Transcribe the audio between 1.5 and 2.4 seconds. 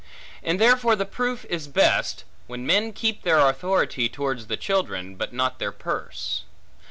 best,